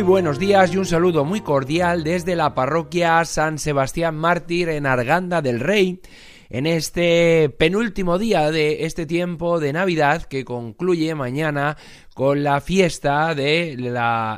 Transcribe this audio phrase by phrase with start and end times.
[0.00, 4.86] Muy buenos días y un saludo muy cordial desde la parroquia San Sebastián Mártir en
[4.86, 6.00] Arganda del Rey,
[6.48, 11.76] en este penúltimo día de este tiempo de Navidad que concluye mañana
[12.14, 13.72] con la fiesta de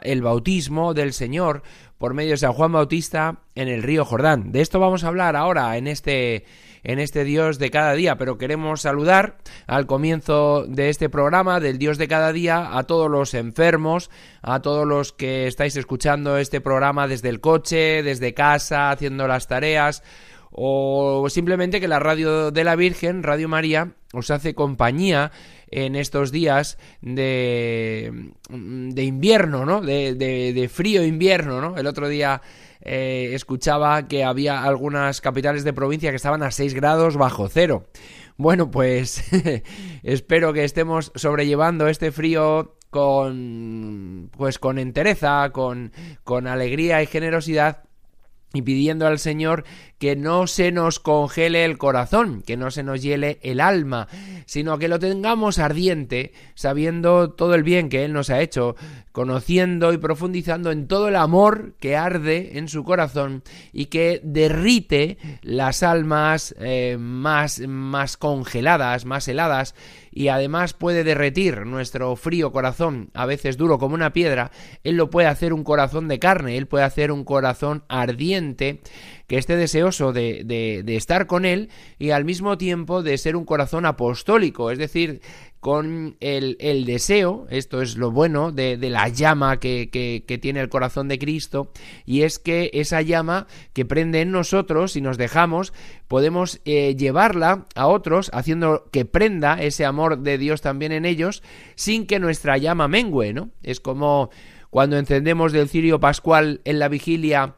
[0.03, 1.63] el bautismo del Señor
[1.97, 4.51] por medio de San Juan Bautista en el río Jordán.
[4.51, 6.45] De esto vamos a hablar ahora en este
[6.85, 11.79] en este Dios de cada día, pero queremos saludar al comienzo de este programa del
[11.79, 14.11] Dios de cada día a todos los enfermos,
[14.43, 19.47] a todos los que estáis escuchando este programa desde el coche, desde casa, haciendo las
[19.47, 20.03] tareas
[20.53, 25.33] o simplemente que la radio de la Virgen, Radio María, os hace compañía
[25.71, 29.81] en estos días de, de invierno, ¿no?
[29.81, 31.79] De, de, de frío invierno, ¿no?
[31.79, 32.43] El otro día
[32.83, 37.87] eh, escuchaba que había algunas capitales de provincia que estaban a 6 grados bajo cero.
[38.37, 39.25] Bueno, pues
[40.03, 45.93] espero que estemos sobrellevando este frío con pues con entereza, con,
[46.25, 47.85] con alegría y generosidad
[48.55, 49.65] y pidiendo al Señor
[49.99, 54.09] que no se nos congele el corazón, que no se nos hiele el alma,
[54.47, 58.77] sino que lo tengamos ardiente, sabiendo todo el bien que Él nos ha hecho,
[59.13, 63.43] conociendo y profundizando en todo el amor que arde en su corazón
[63.73, 69.75] y que derrite las almas eh, más, más congeladas, más heladas,
[70.13, 74.51] y además puede derretir nuestro frío corazón, a veces duro como una piedra,
[74.85, 78.81] Él lo puede hacer un corazón de carne, Él puede hacer un corazón ardiente
[79.27, 83.47] que esté deseoso de, de, estar con Él y al mismo tiempo de ser un
[83.47, 85.23] corazón apostólico, es decir,
[85.63, 90.59] con el, el deseo, esto es lo bueno de, de la llama que, que, tiene
[90.59, 91.71] el corazón de Cristo,
[92.05, 95.73] y es que esa llama que prende en nosotros, si nos dejamos,
[96.09, 101.45] podemos eh, llevarla a otros, haciendo que prenda ese amor de Dios también en ellos,
[101.77, 103.51] sin que nuestra llama mengue, ¿no?
[103.63, 104.31] Es como
[104.69, 107.55] cuando encendemos del cirio pascual en la vigilia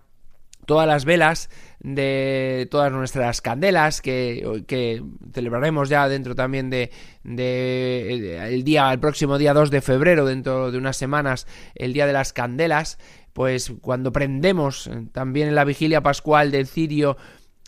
[0.64, 5.02] todas las velas de todas nuestras candelas que,
[5.32, 6.91] celebraremos ya dentro también de,
[7.22, 12.06] de, el día el próximo día 2 de febrero dentro de unas semanas el día
[12.06, 12.98] de las candelas
[13.32, 17.16] pues cuando prendemos también en la vigilia pascual del cirio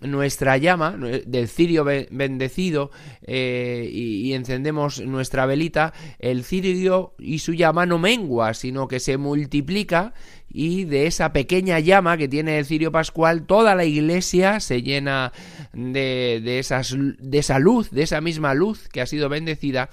[0.02, 0.96] nuestra llama
[1.26, 2.90] del cirio bendecido
[3.22, 9.16] eh, y, encendemos nuestra velita, el cirio y su llama no mengua, sino que se
[9.16, 10.12] multiplica
[10.52, 15.32] y de esa pequeña llama que tiene el cirio pascual, toda la iglesia se llena
[15.72, 19.88] de, de, esas, de esa luz, de esa misma luz que ha sido bendecida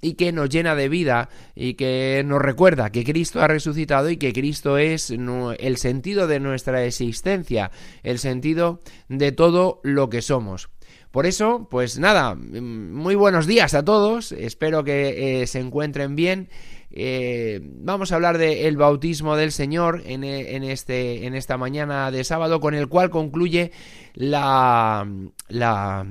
[0.00, 4.16] y que nos llena de vida y que nos recuerda que Cristo ha resucitado y
[4.16, 7.70] que Cristo es el sentido de nuestra existencia,
[8.02, 10.68] el sentido de todo lo que somos.
[11.10, 16.50] Por eso, pues nada, muy buenos días a todos, espero que eh, se encuentren bien.
[16.90, 22.10] Eh, vamos a hablar del el bautismo del Señor en, en, este, en esta mañana
[22.10, 23.72] de sábado, con el cual concluye
[24.14, 25.08] la,
[25.48, 26.06] la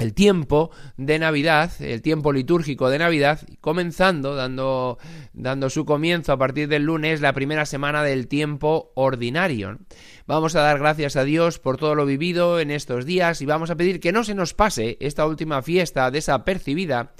[0.00, 4.98] el tiempo de Navidad, el tiempo litúrgico de Navidad, comenzando, dando,
[5.34, 9.78] dando su comienzo a partir del lunes, la primera semana del tiempo ordinario.
[10.26, 13.70] Vamos a dar gracias a Dios por todo lo vivido en estos días y vamos
[13.70, 17.12] a pedir que no se nos pase esta última fiesta desapercibida,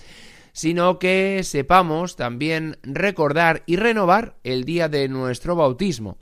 [0.53, 6.17] sino que sepamos también recordar y renovar el día de nuestro bautismo.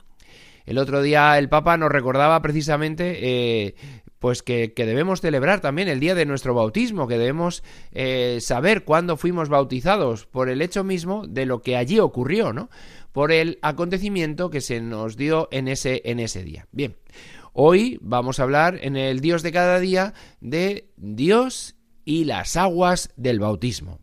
[0.69, 3.75] El otro día el Papa nos recordaba precisamente eh,
[4.19, 9.17] pues que, debemos celebrar también el día de nuestro bautismo, que debemos eh, saber cuándo
[9.17, 12.69] fuimos bautizados por el hecho mismo de lo que allí ocurrió, ¿no?
[13.11, 16.67] Por el acontecimiento que se nos dio en ese, en ese día.
[16.71, 16.97] Bien,
[17.51, 23.09] hoy vamos a hablar en el Dios de cada día de Dios y las aguas
[23.15, 23.97] del bautismo.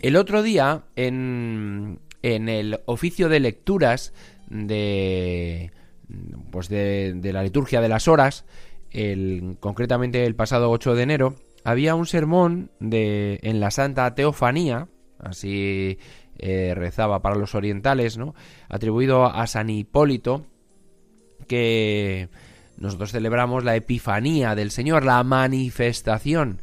[0.00, 4.14] El otro día, en, en el oficio de lecturas
[4.48, 5.72] de,
[6.50, 8.46] pues de, de la liturgia de las horas,
[8.90, 14.88] el, concretamente el pasado 8 de enero, había un sermón de, en la Santa Teofanía,
[15.18, 15.98] así
[16.38, 18.34] eh, rezaba para los orientales, ¿no?
[18.70, 20.46] atribuido a San Hipólito,
[21.46, 22.28] que
[22.78, 26.60] nosotros celebramos la Epifanía del Señor, la manifestación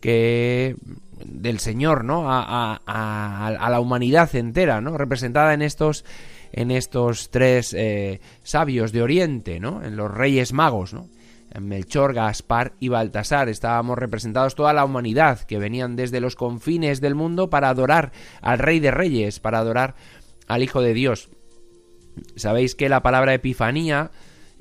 [0.00, 0.76] que
[1.24, 2.24] del Señor, ¿no?
[2.26, 4.96] A, la humanidad entera, ¿no?
[4.96, 6.04] Representada en estos
[6.52, 9.84] en estos tres eh, sabios de Oriente, ¿no?
[9.84, 11.08] En los Reyes Magos, ¿no?
[11.58, 17.16] Melchor, Gaspar y Baltasar estábamos representados toda la humanidad que venían desde los confines del
[17.16, 19.96] mundo para adorar al Rey de Reyes, para adorar
[20.46, 21.28] al Hijo de Dios.
[22.36, 24.10] Sabéis que la palabra Epifanía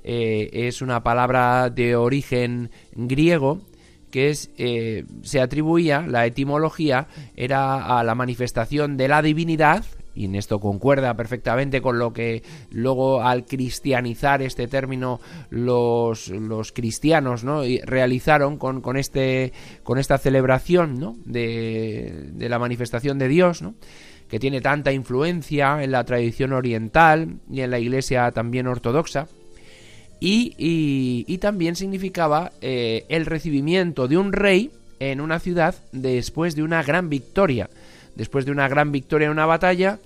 [0.04, 3.62] eh, es una palabra de origen griego
[4.12, 9.86] que es, eh, se atribuía, la etimología era a la manifestación de la divinidad,
[10.16, 16.74] y en esto concuerda perfectamente con lo que luego al cristianizar este término los, los
[16.74, 17.62] cristianos ¿no?
[17.86, 19.54] realizaron con, con, este,
[19.84, 21.16] con esta celebración ¿no?
[21.24, 23.76] de, de la manifestación de Dios, ¿no?
[24.28, 29.28] que tiene tanta influencia en la tradición oriental y en la iglesia también ortodoxa.
[30.20, 36.84] Y, también significaba eh, el recibimiento de un rey en una ciudad después de una
[36.84, 37.70] gran victoria.
[38.16, 40.00] Después de una gran victoria en una batalla,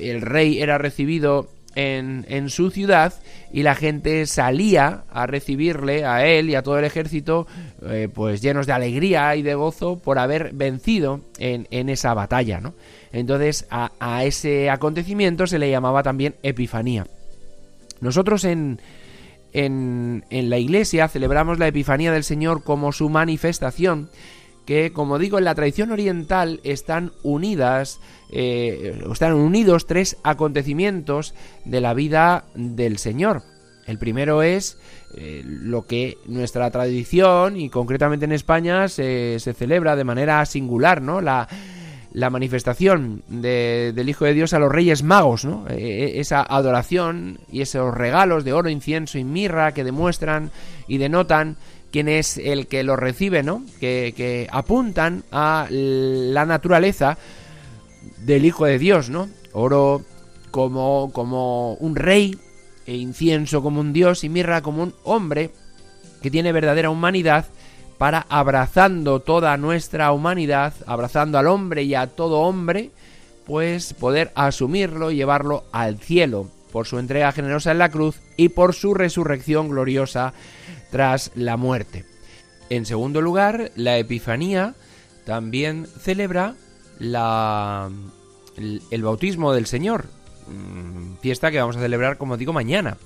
[0.00, 3.14] el rey era recibido en, su ciudad
[3.52, 7.46] y la gente salía a recibirle a él y a todo el ejército
[7.86, 12.60] eh, pues llenos de alegría y de gozo por haber vencido en, en esa batalla
[12.60, 12.74] ¿no?
[13.12, 17.06] entonces a, a, ese acontecimiento se le llamaba también epifanía
[18.00, 18.78] nosotros en,
[19.52, 24.10] en, en la iglesia celebramos la epifanía del Señor como su manifestación
[24.64, 28.00] que, como digo, en la tradición oriental están unidas,
[28.30, 31.34] eh, están unidos tres acontecimientos
[31.64, 33.42] de la vida del Señor.
[33.86, 34.78] El primero es
[35.16, 41.02] eh, lo que nuestra tradición, y concretamente en España, se, se celebra de manera singular,
[41.02, 41.20] ¿no?
[41.20, 41.48] La,
[42.12, 45.66] la manifestación de, del Hijo de Dios a los Reyes Magos, ¿no?
[45.68, 50.50] E, e, esa adoración y esos regalos de oro, incienso y mirra que demuestran
[50.88, 51.56] y denotan
[51.90, 53.62] quién es el que lo recibe, ¿no?
[53.80, 57.18] Que, apuntan a la naturaleza
[58.18, 59.28] del Hijo de Dios, ¿no?
[59.52, 60.02] Oro
[60.50, 62.38] como, como un rey,
[62.86, 65.50] e incienso como un dios y mirra como un hombre
[66.20, 67.46] que tiene verdadera humanidad
[68.02, 72.90] para abrazando toda nuestra humanidad, abrazando al hombre y a todo hombre,
[73.46, 78.48] pues poder asumirlo y llevarlo al cielo por su entrega generosa en la cruz y
[78.48, 80.32] por su resurrección gloriosa
[80.90, 82.04] tras la muerte.
[82.70, 84.74] En segundo lugar, la Epifanía
[85.24, 86.56] también celebra
[86.98, 87.88] la,
[88.56, 90.06] el, bautismo del Señor,
[90.48, 92.96] mm, fiesta que vamos a celebrar, como digo, mañana.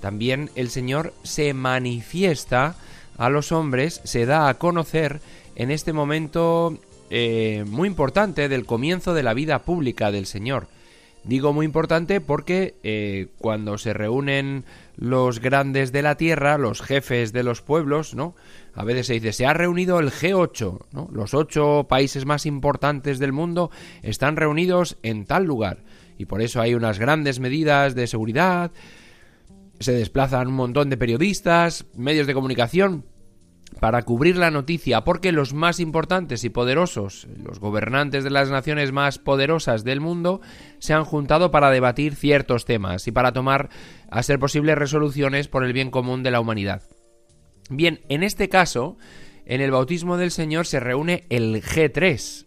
[0.00, 2.74] También el Señor se manifiesta
[3.20, 5.20] a los hombres, se da a conocer
[5.54, 6.78] en este momento
[7.10, 10.68] eh, muy importante del comienzo de la vida pública del Señor.
[11.22, 14.64] Digo muy importante porque eh, cuando se reúnen
[14.96, 18.34] los grandes de la tierra, los jefes de los pueblos, ¿no?
[18.72, 21.10] A veces se dice, se ha reunido el G8, ¿no?
[21.12, 25.84] Los ocho países más importantes del mundo están reunidos en tal lugar.
[26.16, 28.72] Y por eso hay unas grandes medidas de seguridad,
[29.78, 33.04] se desplazan un montón de periodistas, medios de comunicación,
[33.78, 38.92] para cubrir la noticia, porque los más importantes y poderosos, los gobernantes de las naciones
[38.92, 40.40] más poderosas del mundo,
[40.78, 43.70] se han juntado para debatir ciertos temas y para tomar,
[44.10, 46.82] a ser posible, resoluciones por el bien común de la humanidad.
[47.70, 48.98] Bien, en este caso,
[49.46, 52.46] en el bautismo del Señor se reúne el G3.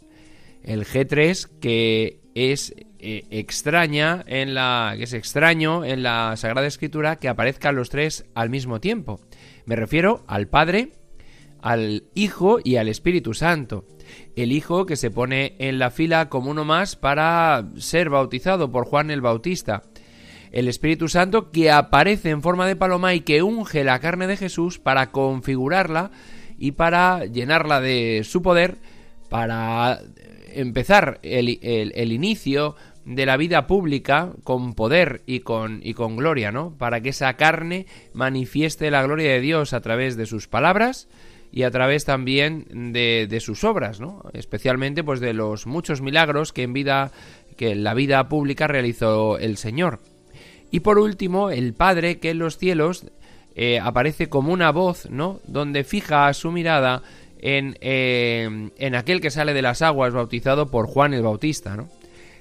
[0.64, 7.18] El G3 que es eh, extraña en la que es extraño en la Sagrada Escritura
[7.18, 9.20] que aparezcan los tres al mismo tiempo.
[9.66, 10.92] Me refiero al Padre,
[11.64, 13.86] al Hijo y al Espíritu Santo.
[14.36, 18.86] El Hijo que se pone en la fila como uno más para ser bautizado por
[18.86, 19.84] Juan el Bautista.
[20.52, 24.36] El Espíritu Santo que aparece en forma de paloma y que unge la carne de
[24.36, 26.12] Jesús para configurarla
[26.58, 28.78] y para llenarla de su poder,
[29.30, 30.02] para
[30.54, 36.52] empezar el, el, inicio de la vida pública con poder y con, y con gloria,
[36.52, 36.78] ¿no?
[36.78, 41.08] Para que esa carne manifieste la gloria de Dios a través de sus palabras,
[41.54, 44.24] y a través también de, de sus obras, ¿no?
[44.34, 47.12] especialmente pues de los muchos milagros que en vida
[47.56, 50.00] que en la vida pública realizó el Señor.
[50.72, 53.06] Y por último, el Padre que en los cielos
[53.54, 55.40] eh, aparece como una voz, ¿no?
[55.46, 57.04] Donde fija su mirada
[57.38, 61.88] en, eh, en aquel que sale de las aguas bautizado por Juan el Bautista, ¿no?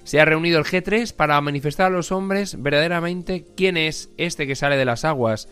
[0.04, 4.57] Se ha reunido el G3 para manifestar a los hombres verdaderamente quién es este que
[4.57, 5.49] sale de las aguas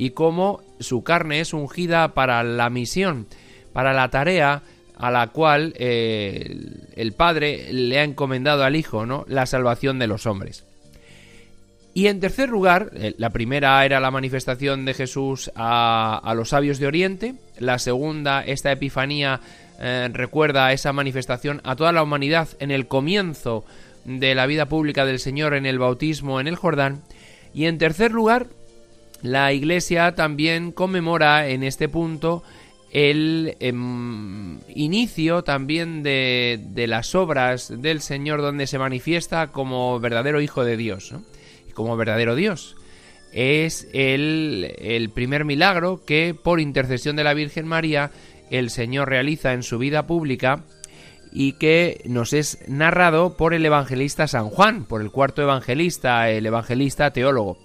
[0.00, 3.26] y cómo su carne es ungida para la misión,
[3.74, 4.62] para la tarea
[4.96, 6.56] a la cual eh,
[6.96, 9.26] el Padre le ha encomendado al Hijo, ¿no?
[9.28, 10.64] La salvación de los hombres.
[11.92, 16.78] Y en tercer lugar, eh, la primera era la manifestación de Jesús a, los sabios
[16.78, 19.40] de Oriente, la segunda, esta Epifanía,
[19.80, 23.66] eh, recuerda esa manifestación a toda la humanidad en el comienzo
[24.06, 27.02] de la vida pública del Señor en el bautismo en el Jordán,
[27.52, 28.46] y en tercer lugar,
[29.22, 32.42] la Iglesia también conmemora en este punto
[32.90, 40.40] el em, inicio también de, de, las obras del Señor donde se manifiesta como verdadero
[40.40, 41.14] Hijo de Dios,
[41.74, 42.76] como verdadero Dios.
[43.32, 48.10] Es el, el primer milagro que por intercesión de la Virgen María
[48.50, 50.64] el Señor realiza en su vida pública
[51.32, 56.44] y que nos es narrado por el evangelista San Juan, por el cuarto evangelista, el
[56.44, 57.56] evangelista teólogo,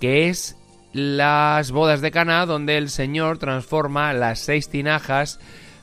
[0.00, 0.56] que es
[0.92, 5.40] las bodas de Cana, donde el Señor transforma las seis tinajas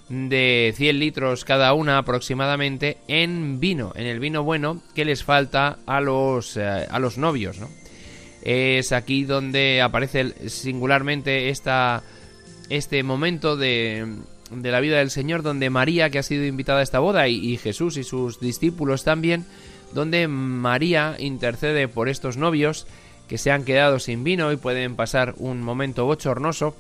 [0.10, 5.78] de 100 litros cada una aproximadamente en vino, en el vino bueno que les falta
[5.86, 7.60] a los, eh, a los novios.
[7.60, 7.70] ¿no?
[8.42, 12.04] Es aquí donde aparece singularmente esta,
[12.70, 14.16] este momento de,
[14.52, 17.58] de, la vida del Señor, donde María, que ha sido invitada a esta boda, y
[17.58, 19.46] Jesús y sus discípulos también,
[19.94, 22.88] donde María intercede por estos novios
[23.30, 26.76] que se han quedado sin vino y pueden pasar un momento bochornoso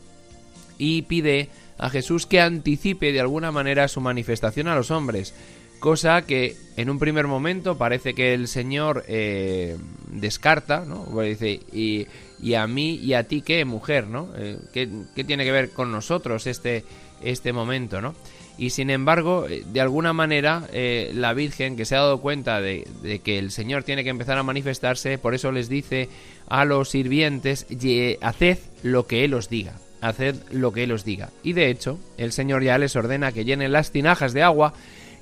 [0.79, 5.34] y pide a Jesús que anticipe de alguna manera su manifestación a los hombres,
[5.79, 9.77] cosa que en un primer momento parece que el Señor eh,
[10.12, 11.06] descarta, ¿no?
[11.22, 12.08] dice, y,
[12.41, 14.29] y, a mí y a ti qué, mujer, ¿no?
[14.36, 16.84] Eh, ¿qué, ¿qué, tiene que ver con nosotros este,
[17.22, 18.15] este momento, ¿no?
[18.60, 22.60] Y sin embargo, eh, de alguna manera, eh, la Virgen, que se ha dado cuenta
[22.60, 22.86] de,
[23.24, 26.10] que el Señor tiene que empezar a manifestarse, por eso les dice
[26.50, 27.66] a los sirvientes,
[28.22, 31.30] haced lo que Él os diga, haced lo que Él os diga.
[31.42, 34.74] Y de hecho, el Señor ya les ordena que llenen las tinajas de agua,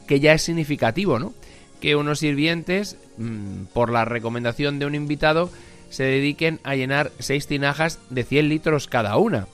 [0.08, 1.36] que ya es significativo, ¿no?
[1.80, 5.52] Que unos sirvientes, mm, por la recomendación de un invitado,
[5.92, 9.48] se dediquen a llenar seis tinajas de 100 litros cada una.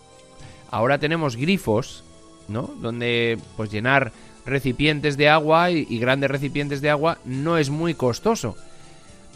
[0.71, 2.02] Ahora tenemos grifos
[2.47, 2.71] ¿no?
[2.81, 4.11] Donde pues llenar
[4.45, 8.55] recipientes de agua y, grandes recipientes de agua no es muy costoso.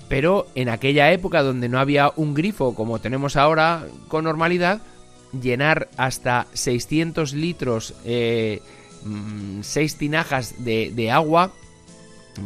[0.09, 4.81] Pero en aquella época donde no había un grifo como tenemos ahora con normalidad,
[5.41, 8.61] llenar hasta 600 litros, eh,
[9.61, 11.51] 6 mm, tinajas de, agua,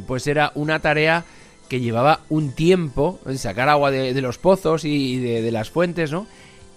[0.08, 1.26] pues era una tarea
[1.70, 6.28] que llevaba un tiempo, sacar agua de, los pozos y de, de, las fuentes, ¿no?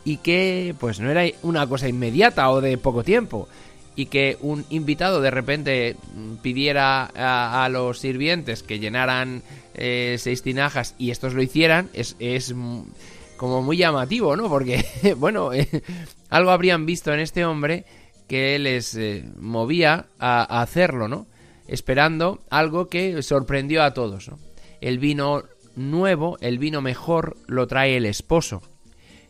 [0.05, 3.49] Y que pues no era una cosa inmediata o de poco tiempo,
[3.97, 5.97] y que un invitado de repente
[6.43, 9.43] pidiera a, los sirvientes que llenaran
[9.75, 12.55] eh, seis tinajas y estos lo hicieran, es, es
[13.37, 14.49] como muy llamativo, ¿no?
[14.49, 14.85] Porque,
[15.17, 15.51] bueno,
[16.31, 17.85] algo habrían visto en este hombre
[18.29, 21.27] que les eh, movía a, hacerlo, ¿no?
[21.67, 24.31] Esperando algo que sorprendió a todos.
[24.81, 25.45] El vino
[25.77, 28.63] nuevo, el vino mejor, lo trae el esposo.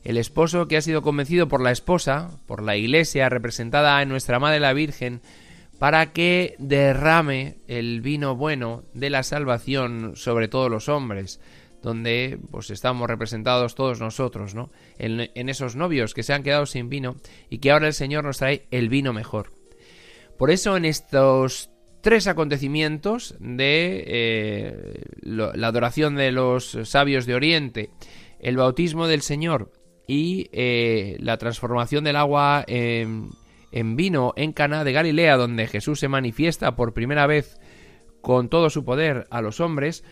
[0.04, 4.38] El esposo que ha sido convencido por la esposa, por la iglesia representada en nuestra
[4.38, 5.22] Madre la Virgen,
[5.78, 11.40] para que derrame el vino bueno de la salvación sobre todos los hombres,
[11.82, 14.70] donde pues estamos representados todos nosotros, ¿no?
[14.98, 17.16] En, esos novios que se han quedado sin vino
[17.48, 19.52] y que ahora el Señor nos trae el vino mejor.
[20.38, 21.70] Por eso en estos
[22.02, 27.90] tres acontecimientos de eh, la adoración de los sabios de Oriente,
[28.38, 29.72] el bautismo del Señor
[30.06, 33.30] y eh, la transformación del agua en,
[33.96, 37.58] vino en Cana de Galilea, donde Jesús se manifiesta por primera vez
[38.20, 40.04] con todo su poder a los hombres,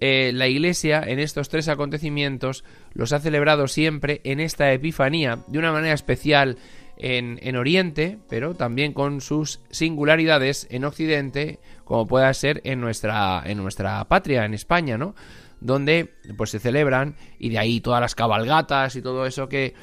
[0.00, 5.58] eh, la Iglesia en estos tres acontecimientos los ha celebrado siempre en esta Epifanía, de
[5.58, 6.56] una manera especial
[6.96, 13.42] en, en, Oriente, pero también con sus singularidades en Occidente, como pueda ser en nuestra,
[13.44, 15.14] en nuestra patria, en España, ¿no?
[15.60, 19.74] Donde pues se celebran y de ahí todas las cabalgatas y todo eso que,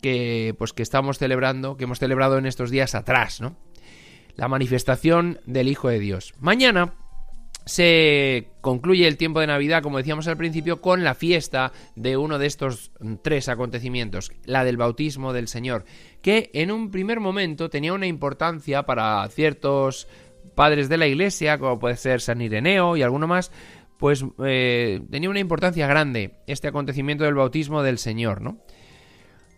[0.00, 3.56] que pues que estamos celebrando, que hemos celebrado en estos días atrás, ¿no?
[4.36, 6.32] La manifestación del Hijo de Dios.
[6.38, 6.94] Mañana
[7.66, 12.38] se concluye el tiempo de Navidad, como decíamos al principio, con la fiesta de uno
[12.38, 12.90] de estos
[13.22, 15.84] tres acontecimientos, la del bautismo del Señor,
[16.22, 20.08] que en un primer momento tenía una importancia para ciertos
[20.54, 23.52] padres de la Iglesia, como puede ser San Ireneo y alguno más,
[24.00, 28.58] pues eh, tenía una importancia grande este acontecimiento del bautismo del Señor, ¿no?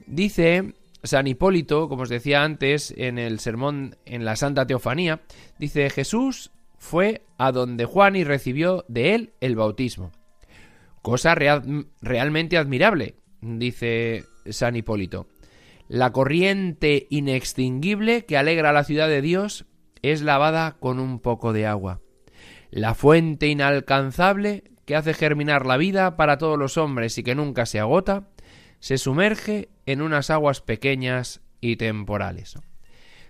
[0.06, 5.22] Dice San Hipólito, como os decía antes en el sermón en la Santa Teofanía,
[5.58, 10.10] dice Jesús fue a donde Juan y recibió de él el bautismo.
[11.02, 15.28] Cosa realmente admirable, dice San Hipólito.
[15.86, 19.66] La corriente inextinguible que alegra a la ciudad de Dios
[20.02, 22.00] es lavada con un poco de agua.
[22.72, 27.66] La fuente inalcanzable que hace germinar la vida para todos los hombres y que nunca
[27.66, 28.28] se agota,
[28.80, 32.54] se sumerge en unas aguas pequeñas y temporales.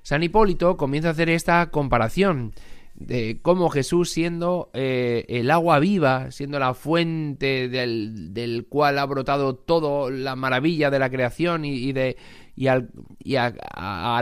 [0.03, 2.53] San Hipólito comienza a hacer esta comparación
[2.95, 9.57] de cómo Jesús siendo eh, el agua viva, siendo la fuente del, cual ha brotado
[9.57, 12.17] toda la maravilla de la creación y, de,
[12.55, 12.85] y, a,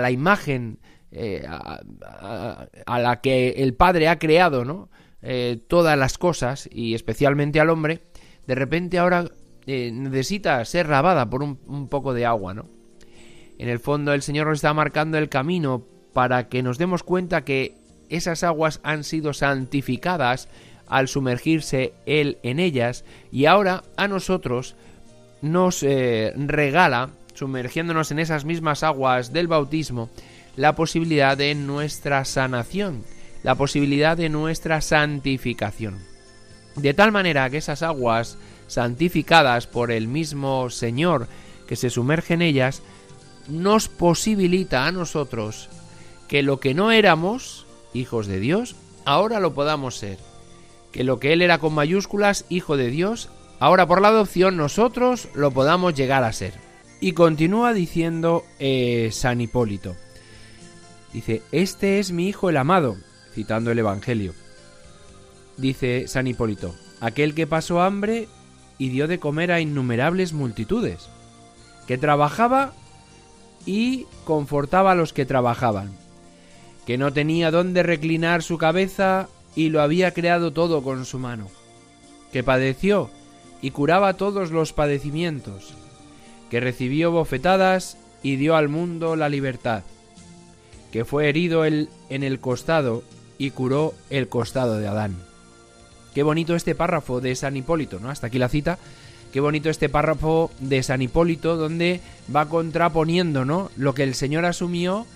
[0.00, 0.78] la imagen
[1.12, 4.88] eh, a, la que el Padre ha creado ¿no?
[5.22, 8.00] Eh, todas las cosas y especialmente al hombre,
[8.46, 9.26] de repente ahora
[9.66, 12.66] necesita ser lavada por un, un poco de agua, ¿no?
[13.58, 17.44] En el fondo el Señor nos está marcando el camino para que nos demos cuenta
[17.44, 17.74] que
[18.08, 20.48] esas aguas han sido santificadas
[20.86, 24.76] al sumergirse Él en ellas y ahora a nosotros
[25.40, 30.10] nos eh, regala, sumergiéndonos en esas mismas aguas del bautismo,
[30.56, 33.04] la posibilidad de nuestra sanación,
[33.42, 35.98] la posibilidad de nuestra santificación.
[36.76, 41.28] De tal manera que esas aguas santificadas por el mismo Señor
[41.66, 42.82] que se sumerge en ellas,
[43.48, 45.68] nos posibilita a nosotros
[46.28, 50.18] que lo que no éramos, hijos de Dios, ahora lo podamos ser.
[50.92, 53.28] Que lo que Él era con mayúsculas, hijo de Dios,
[53.60, 56.54] ahora por la adopción nosotros lo podamos llegar a ser.
[57.00, 59.96] Y continúa diciendo eh, San Hipólito.
[61.12, 62.96] Dice, este es mi hijo el amado,
[63.32, 64.34] citando el Evangelio.
[65.56, 68.28] Dice San Hipólito, aquel que pasó hambre
[68.78, 71.08] y dio de comer a innumerables multitudes,
[71.86, 72.72] que trabajaba
[73.66, 75.92] y confortaba a los que trabajaban,
[76.86, 81.48] que no tenía dónde reclinar su cabeza y lo había creado todo con su mano,
[82.32, 83.10] que padeció
[83.60, 85.74] y curaba todos los padecimientos,
[86.48, 89.82] que recibió bofetadas y dio al mundo la libertad,
[90.90, 93.02] que fue herido en el costado
[93.40, 95.16] y curó el costado de Adán.
[96.14, 98.10] Qué bonito este párrafo de San Hipólito, ¿no?
[98.10, 98.78] Hasta aquí la cita.
[99.32, 102.02] Qué bonito este párrafo de San Hipólito donde
[102.34, 103.70] va contraponiendo, ¿no?
[103.78, 105.06] Lo que el Señor asumió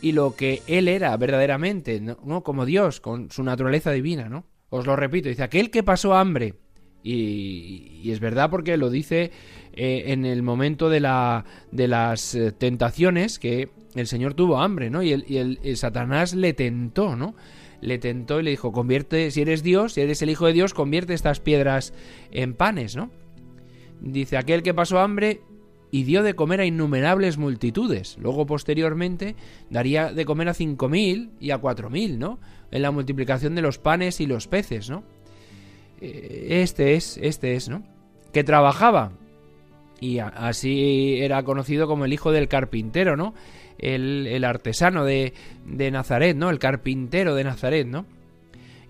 [0.00, 2.42] y lo que él era verdaderamente, ¿no?
[2.42, 4.46] Como Dios, con su naturaleza divina, ¿no?
[4.70, 6.54] Os lo repito, dice, aquel que pasó hambre,
[7.02, 9.30] y, es verdad porque lo dice
[9.74, 14.90] eh, en el momento de, la, de las eh, tentaciones que el Señor tuvo hambre,
[14.90, 15.02] ¿no?
[15.02, 17.34] Y, el, y el, Satanás le tentó, ¿no?
[17.80, 20.74] Le tentó y le dijo, convierte, si eres Dios, si eres el Hijo de Dios,
[20.74, 21.92] convierte estas piedras
[22.30, 23.10] en panes, ¿no?
[24.00, 25.40] Dice, aquel que pasó hambre
[25.90, 28.16] y dio de comer a innumerables multitudes.
[28.20, 29.36] Luego, posteriormente,
[29.70, 32.38] daría de comer a cinco mil y a cuatro mil, ¿no?
[32.70, 35.04] En la multiplicación de los panes y los peces, ¿no?
[36.00, 37.82] Eh, este es, este es, ¿no?
[38.32, 39.12] Que trabajaba.
[40.00, 43.32] Y así era conocido como el hijo del carpintero, ¿no?
[43.78, 45.34] El, artesano de,
[45.64, 46.50] de Nazaret, ¿no?
[46.50, 48.06] El carpintero de Nazaret, ¿no?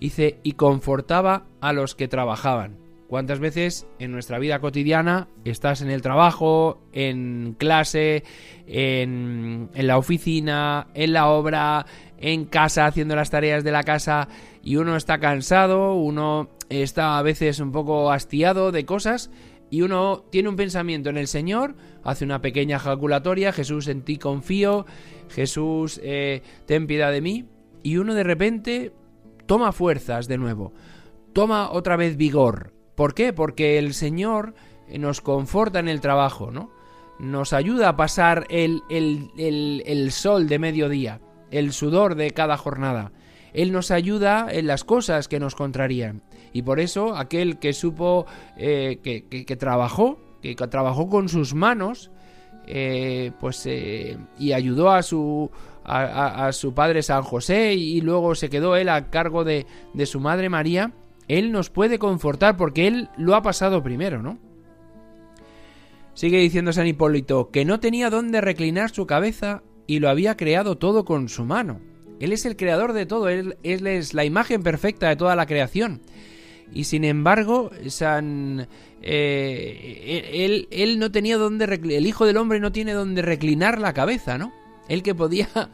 [0.00, 2.86] Dice, y confortaba a los que trabajaban.
[3.08, 8.24] ¿Cuántas veces en nuestra vida cotidiana estás en el trabajo, en clase,
[8.66, 11.86] en, la oficina, en la obra,
[12.18, 14.28] en casa haciendo las tareas de la casa
[14.60, 19.30] y uno está cansado, uno está a veces un poco hastiado de cosas
[19.70, 24.16] y uno tiene un pensamiento en el Señor, hace una pequeña calculatoria, Jesús en ti
[24.16, 24.86] confío,
[25.28, 27.46] Jesús eh, ten piedad de mí
[27.82, 28.92] y uno de repente
[29.46, 30.72] toma fuerzas de nuevo,
[31.32, 33.32] toma otra vez vigor ¿Por qué?
[33.32, 34.54] Porque el Señor
[34.98, 36.70] nos conforta en el trabajo, ¿no?
[37.18, 43.12] Nos ayuda a pasar el, el, sol de mediodía, el sudor de cada jornada.
[43.52, 46.22] Él nos ayuda en las cosas que nos contrarían.
[46.56, 52.10] Y por eso aquel que supo, eh, que, trabajó, que trabajó con sus manos,
[52.66, 55.50] eh, pues eh, y ayudó a su
[55.84, 60.18] a, su padre San José y, luego se quedó él a cargo de, de su
[60.18, 60.92] madre María
[61.28, 64.38] él nos puede confortar porque Él lo ha pasado primero, ¿no?
[66.14, 70.78] Sigue diciendo San Hipólito que no tenía dónde reclinar su cabeza y lo había creado
[70.78, 71.80] todo con su mano.
[72.20, 76.00] Él es el creador de todo, él, es la imagen perfecta de toda la creación.
[76.72, 78.68] Y sin embargo, San,
[79.02, 84.36] eh, él, no tenía donde el Hijo del Hombre no tiene donde reclinar la cabeza,
[84.38, 84.52] ¿no?
[84.88, 85.48] Él que podía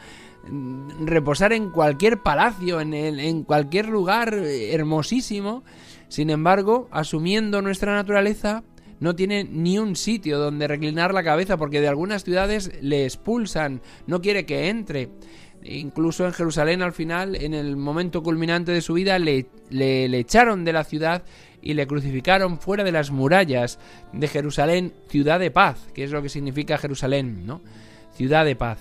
[1.04, 5.64] reposar en cualquier palacio, en, en cualquier lugar hermosísimo.
[6.08, 8.62] Sin embargo, asumiendo nuestra naturaleza,
[9.02, 13.82] no tiene ni un sitio donde reclinar la cabeza porque de algunas ciudades le expulsan,
[14.06, 15.10] no quiere que entre.
[15.64, 20.64] Incluso en Jerusalén al final, en el momento culminante de su vida, le, le, echaron
[20.64, 21.22] de la ciudad
[21.60, 23.78] y le crucificaron fuera de las murallas
[24.12, 27.60] de Jerusalén, ciudad de paz, que es lo que significa Jerusalén, ¿no?
[28.14, 28.80] Ciudad de paz.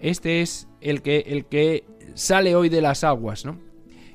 [0.00, 3.60] Este es el que, el que sale hoy de las aguas, ¿no?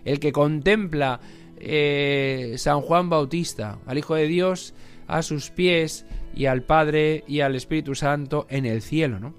[0.04, 1.22] El que contempla
[1.58, 4.74] eh, San Juan Bautista, al Hijo de Dios,
[5.08, 6.06] a sus pies
[6.36, 9.34] y al Padre y al Espíritu Santo en el cielo, ¿no?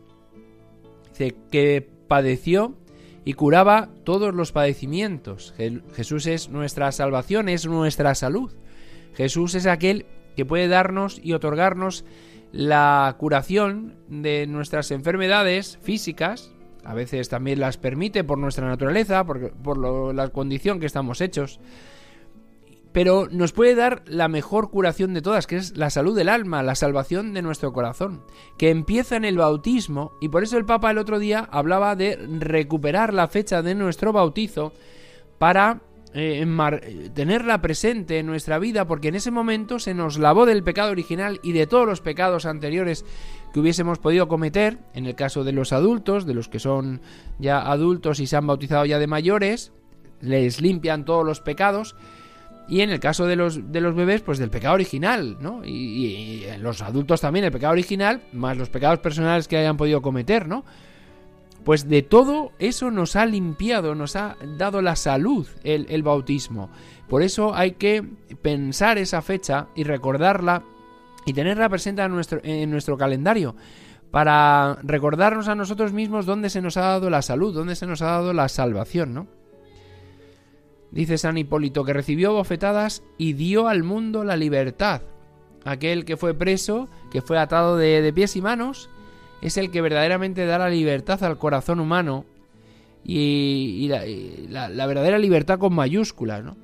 [1.11, 2.77] Dice que padeció
[3.25, 5.55] y curaba todos los padecimientos.
[5.95, 8.53] Jesús es nuestra salvación, es nuestra salud.
[9.15, 10.05] Jesús es aquel
[10.37, 12.05] que puede darnos y otorgarnos
[12.53, 16.53] la curación de nuestras enfermedades físicas,
[16.85, 21.61] a veces también las permite por nuestra naturaleza, por, por la condición que estamos hechos,
[22.93, 26.63] pero nos puede dar la mejor curación de todas, que es la salud del alma,
[26.63, 28.25] la salvación de nuestro corazón,
[28.59, 32.17] que empieza en el bautismo, y por eso el Papa el otro día hablaba de
[32.17, 34.73] recuperar la fecha de nuestro bautizo
[35.39, 35.81] para
[36.15, 36.47] eh,
[37.15, 41.41] tenerla presente en nuestra vida, porque en ese momento se nos lavó del pecado original
[41.43, 43.07] y de todos los pecados anteriores
[43.55, 47.01] que hubiésemos podido cometer, en el caso de los adultos, de los que son
[47.39, 49.73] ya adultos y se han bautizado ya de mayores,
[50.21, 51.97] les limpian todos los pecados,
[52.69, 55.65] y en el caso de los, de los bebés, pues del pecado original, ¿no?
[55.65, 60.47] Y, los adultos también el pecado original, más los pecados personales que hayan podido cometer,
[60.47, 60.65] ¿no?
[61.65, 66.71] Pues de todo eso nos ha limpiado, nos ha dado la salud el, el bautismo.
[67.09, 68.03] Por eso hay que
[68.43, 70.65] pensar esa fecha y recordarla
[71.25, 73.55] y tenerla presente en nuestro, en nuestro calendario
[74.11, 78.03] para recordarnos a nosotros mismos dónde se nos ha dado la salud, dónde se nos
[78.03, 79.27] ha dado la salvación, ¿no?
[80.93, 85.01] Dice San Hipólito que recibió bofetadas y dio al mundo la libertad.
[85.65, 88.91] Aquel que fue preso, que fue atado de, pies y manos,
[89.41, 92.27] es el que verdaderamente da la libertad al corazón humano
[93.05, 96.57] y, la, verdadera libertad con mayúsculas, ¿no?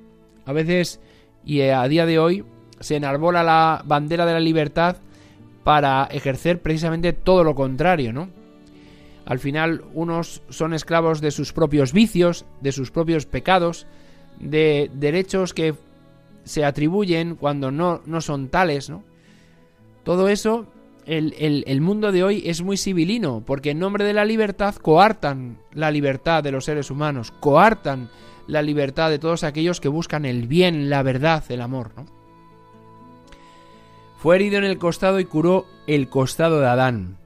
[0.45, 0.99] A veces,
[1.43, 2.45] y a día de hoy,
[2.79, 4.97] se enarbola la bandera de la libertad
[5.63, 8.29] para ejercer precisamente todo lo contrario, ¿no?
[9.25, 13.85] Al final, unos son esclavos de sus propios vicios, de sus propios pecados,
[14.39, 15.75] de derechos que
[16.43, 19.03] se atribuyen cuando no, no son tales, ¿no?
[20.03, 20.65] Todo eso,
[21.05, 25.59] el, el, mundo de hoy es muy civilino, porque en nombre de la libertad coartan
[25.73, 28.09] la libertad de los seres humanos, coartan
[28.47, 32.05] la libertad de todos aquellos que buscan el bien, la verdad, el amor, ¿no?
[34.17, 37.18] Fue herido en el costado y curó el costado de Adán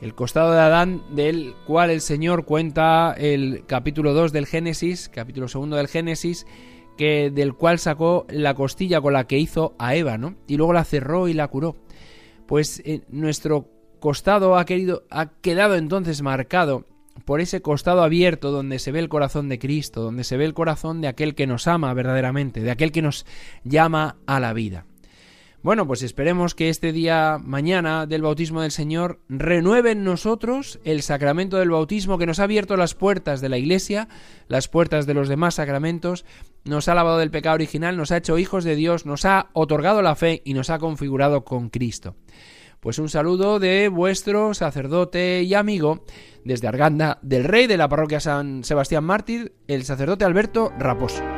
[0.00, 5.48] el costado de Adán, del cual el Señor cuenta el capítulo 2 del Génesis, capítulo
[5.48, 6.46] segundo del Génesis,
[6.96, 10.36] que del cual sacó la costilla con la que hizo a Eva, ¿no?
[10.46, 11.76] Y luego la cerró y la curó.
[12.46, 13.68] Pues eh, nuestro
[14.00, 16.86] costado ha querido ha quedado entonces marcado
[17.24, 20.54] por ese costado abierto donde se ve el corazón de Cristo, donde se ve el
[20.54, 23.26] corazón de aquel que nos ama verdaderamente, de aquel que nos
[23.64, 24.86] llama a la vida.
[25.60, 31.02] Bueno, pues esperemos que este día mañana del bautismo del Señor renueve en nosotros el
[31.02, 34.08] sacramento del bautismo que nos ha abierto las puertas de la Iglesia,
[34.46, 36.24] las puertas de los demás sacramentos,
[36.64, 40.00] nos ha lavado del pecado original, nos ha hecho hijos de Dios, nos ha otorgado
[40.00, 42.14] la fe y nos ha configurado con Cristo.
[42.78, 46.04] Pues un saludo de vuestro sacerdote y amigo
[46.44, 51.37] desde Arganda del Rey de la parroquia San Sebastián Mártir, el sacerdote Alberto Raposo.